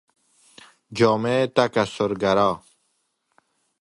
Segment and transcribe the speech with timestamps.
[0.97, 2.63] جامعه تکثرگرا